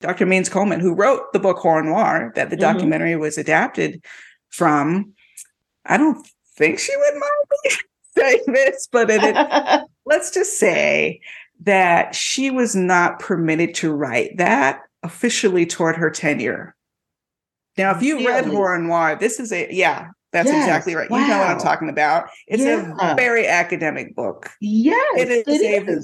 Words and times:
Dr. 0.00 0.26
Means 0.26 0.48
Coleman, 0.48 0.80
who 0.80 0.94
wrote 0.94 1.32
the 1.32 1.38
book 1.38 1.58
Horror 1.58 1.82
Noir 1.82 2.32
that 2.34 2.50
the 2.50 2.56
Mhm. 2.56 2.60
documentary 2.60 3.16
was 3.16 3.36
adapted 3.38 4.02
from. 4.48 5.12
I 5.84 5.96
don't 5.96 6.26
think 6.56 6.78
she 6.78 6.96
would 6.96 7.14
mind 7.14 7.32
me 7.64 7.70
saying 8.16 8.42
this, 8.48 8.88
but 8.90 9.08
it, 9.10 9.84
let's 10.06 10.30
just 10.30 10.58
say 10.58 11.20
that 11.62 12.14
she 12.14 12.50
was 12.50 12.74
not 12.74 13.18
permitted 13.18 13.74
to 13.76 13.92
write 13.92 14.36
that 14.38 14.80
officially 15.02 15.66
toward 15.66 15.96
her 15.96 16.10
tenure. 16.10 16.74
Now, 17.76 17.94
if 17.94 18.02
you 18.02 18.26
read 18.26 18.44
Really? 18.46 18.56
Horror 18.56 18.78
Noir, 18.78 19.16
this 19.16 19.38
is 19.38 19.52
a 19.52 19.68
yeah, 19.70 20.08
that's 20.32 20.48
Yes, 20.48 20.64
exactly 20.64 20.94
right. 20.94 21.10
You 21.10 21.16
know 21.16 21.38
what 21.38 21.48
I'm 21.50 21.58
talking 21.58 21.88
about. 21.90 22.28
It's 22.46 22.62
Yeah. 22.62 22.92
a 23.00 23.14
very 23.16 23.46
academic 23.46 24.14
book, 24.16 24.50
yes, 24.60 24.96
It 25.16 25.30
is 25.30 25.44
it 25.46 25.88
a- 25.88 26.02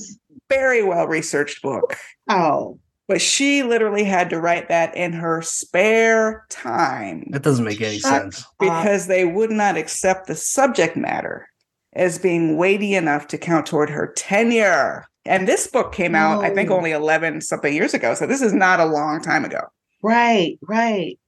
very 0.49 0.83
well 0.83 1.07
researched 1.07 1.63
book. 1.63 1.97
Oh, 2.29 2.79
But 3.09 3.21
she 3.21 3.63
literally 3.63 4.03
had 4.05 4.31
to 4.31 4.41
write 4.41 4.69
that 4.69 4.97
in 4.97 5.13
her 5.13 5.41
spare 5.43 6.45
time 6.51 7.29
That 7.31 7.43
doesn't 7.43 7.65
make 7.65 7.81
any 7.81 8.01
sense. 8.01 8.45
because 8.59 9.07
they 9.07 9.25
would 9.25 9.51
not 9.51 9.77
accept 9.77 10.27
the 10.27 10.35
subject 10.35 10.97
matter 10.97 11.49
as 11.93 12.19
being 12.19 12.57
weighty 12.57 12.95
enough 12.95 13.29
to 13.29 13.39
count 13.39 13.67
toward 13.67 13.91
her 13.91 14.09
tenure. 14.17 15.07
And 15.25 15.47
this 15.47 15.67
book 15.69 15.93
came 15.93 16.15
out, 16.15 16.45
I 16.45 16.51
think, 16.51 16.71
only 16.71 16.91
11 16.91 17.41
something 17.43 17.73
years 17.73 17.95
ago. 17.95 18.15
So 18.15 18.27
this 18.27 18.43
is 18.43 18.53
not 18.53 18.81
a 18.81 18.85
long 18.87 19.21
time 19.23 19.45
ago. 19.45 19.61
right, 20.03 20.59
right. 20.63 21.19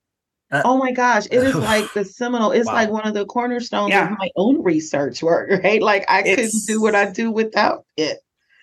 Uh, 0.51 0.63
oh 0.65 0.79
my 0.79 0.93
gosh, 0.93 1.27
it 1.27 1.43
is 1.43 1.55
like 1.73 1.93
the 1.93 2.05
seminal. 2.05 2.53
It's 2.53 2.67
Wow. 2.67 2.73
like 2.73 2.91
one 2.91 3.07
of 3.07 3.13
the 3.15 3.27
cornerstones 3.27 3.91
Yeah. 3.91 4.11
of 4.13 4.19
my 4.19 4.31
own 4.37 4.63
research 4.63 5.23
work, 5.23 5.51
right? 5.65 5.83
Like 5.83 6.05
I 6.09 6.23
couldn't 6.23 6.53
do 6.67 6.81
what 6.81 6.95
I 6.95 7.11
do 7.11 7.31
without 7.31 7.85
it. 7.97 8.19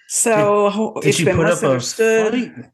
So 0.07 0.69
ho- 0.69 0.93
Did 1.01 1.09
it's 1.09 1.17
she 1.17 1.25
been 1.25 1.35
put 1.37 1.45
up 1.45 1.51
a 1.63 1.75
misunderstood. 1.75 2.71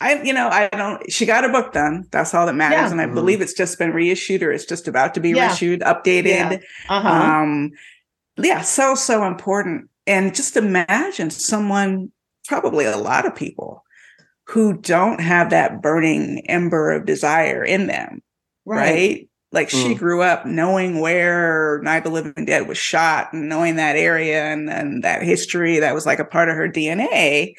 Fight? 0.00 0.20
I, 0.20 0.22
you 0.22 0.32
know, 0.32 0.48
I 0.48 0.68
don't. 0.68 1.10
She 1.10 1.26
got 1.26 1.44
her 1.44 1.50
book 1.52 1.72
done. 1.72 2.06
That's 2.10 2.34
all 2.34 2.46
that 2.46 2.54
matters, 2.54 2.76
Yeah. 2.76 2.90
and 2.92 3.00
I 3.00 3.06
Mhm. 3.06 3.14
believe 3.14 3.40
it's 3.40 3.54
just 3.54 3.78
been 3.78 3.92
reissued 3.92 4.42
or 4.42 4.52
it's 4.52 4.64
just 4.66 4.88
about 4.88 5.14
to 5.14 5.20
be 5.20 5.30
Yeah. 5.30 5.48
reissued, 5.48 5.80
updated. 5.80 6.24
Yeah. 6.24 6.58
Uh-huh. 6.88 7.08
Um, 7.08 7.70
yeah, 8.36 8.60
so 8.62 8.94
so 8.94 9.24
important. 9.24 9.88
And 10.06 10.34
just 10.34 10.56
imagine 10.56 11.30
someone, 11.30 12.10
probably 12.48 12.84
a 12.84 12.96
lot 12.96 13.26
of 13.26 13.34
people, 13.34 13.82
who 14.48 14.74
don't 14.78 15.20
have 15.20 15.50
that 15.50 15.82
burning 15.82 16.42
ember 16.48 16.92
of 16.92 17.04
desire 17.04 17.64
in 17.64 17.88
them, 17.88 18.22
right? 18.64 19.28
Like 19.50 19.70
she 19.70 19.94
Mm. 19.94 19.98
grew 19.98 20.22
up 20.22 20.46
knowing 20.46 21.00
where 21.00 21.80
Night 21.82 21.98
of 21.98 22.04
the 22.04 22.10
Living 22.10 22.44
Dead 22.44 22.68
was 22.68 22.78
shot 22.78 23.32
and 23.32 23.48
knowing 23.48 23.76
that 23.76 23.96
area 23.96 24.44
and, 24.44 24.68
and 24.70 25.02
that 25.02 25.22
history 25.22 25.80
that 25.80 25.94
was 25.94 26.06
like 26.06 26.18
a 26.20 26.24
part 26.24 26.48
of 26.48 26.54
her 26.56 26.68
DNA. 26.68 27.54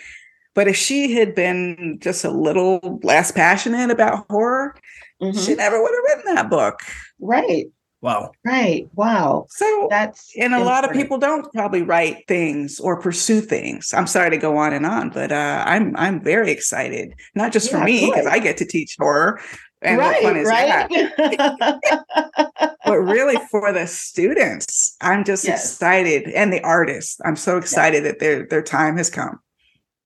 But 0.58 0.68
if 0.68 0.76
she 0.76 1.12
had 1.14 1.36
been 1.36 2.00
just 2.02 2.26
a 2.26 2.32
little 2.32 3.00
less 3.04 3.30
passionate 3.30 3.92
about 3.92 4.26
horror, 4.28 4.74
Mhm. 5.22 5.46
she 5.46 5.54
never 5.54 5.80
would 5.80 5.92
have 5.94 6.18
written 6.18 6.34
that 6.34 6.50
book. 6.50 6.80
Right, 7.22 7.68
Wow. 8.02 8.32
right. 8.44 8.88
Wow. 8.96 9.46
So 9.52 9.86
That's 9.92 10.32
and 10.36 10.56
a 10.56 10.64
lot 10.64 10.84
of 10.84 10.94
people 10.94 11.20
don't 11.20 11.46
probably 11.54 11.84
write 11.84 12.24
things 12.28 12.80
or 12.80 13.00
pursue 13.00 13.40
things. 13.40 13.94
I'm 13.94 14.08
sorry 14.08 14.32
to 14.32 14.38
go 14.38 14.58
on 14.58 14.74
and 14.74 14.84
on, 14.84 15.12
but 15.12 15.32
uh, 15.32 15.64
I'm 15.68 15.96
I'm 15.96 16.24
very 16.24 16.50
excited, 16.50 17.14
not 17.36 17.52
just 17.52 17.70
for 17.70 17.80
me 17.84 18.08
because. 18.10 18.26
I 18.26 18.40
get 18.40 18.58
to 18.58 18.66
teach 18.66 18.96
horror, 19.00 19.40
and 19.84 20.00
right, 20.00 20.24
what 20.24 20.34
fun 20.34 20.38
is 20.38 20.48
that? 20.48 20.90
But 22.84 23.00
really 23.00 23.38
for 23.52 23.72
the 23.74 23.86
students, 23.86 24.96
I'm 25.02 25.24
just 25.24 25.44
Yes. 25.46 25.74
excited, 25.74 26.30
and 26.30 26.52
the 26.52 26.62
artists. 26.64 27.20
I'm 27.26 27.36
so 27.36 27.58
excited 27.58 28.06
that 28.06 28.18
their 28.20 28.48
their 28.48 28.64
time 28.64 28.98
has 28.98 29.12
come. 29.12 29.40